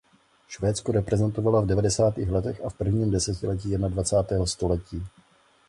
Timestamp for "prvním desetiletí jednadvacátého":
2.73-4.47